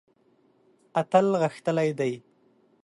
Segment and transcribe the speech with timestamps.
[1.01, 2.13] اتل غښتلی دی.